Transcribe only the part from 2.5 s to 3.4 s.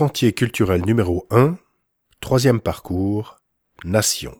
parcours,